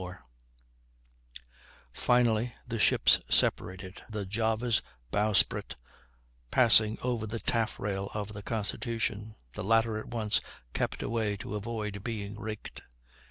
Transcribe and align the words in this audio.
Naval 0.01 0.13
Academy 0.13 0.25
Museum)] 0.57 1.55
Finally 1.93 2.55
the 2.67 2.79
ships 2.79 3.19
separated, 3.29 4.01
the 4.09 4.25
Java's 4.25 4.81
bowsprit 5.11 5.75
passing 6.49 6.97
over 7.03 7.27
the 7.27 7.37
taffrail 7.39 8.09
of 8.15 8.33
the 8.33 8.41
Constitution; 8.41 9.35
the 9.53 9.63
latter 9.63 9.99
at 9.99 10.07
once 10.07 10.41
kept 10.73 11.03
away 11.03 11.37
to 11.37 11.53
avoid 11.53 12.03
being 12.03 12.35
raked. 12.39 12.81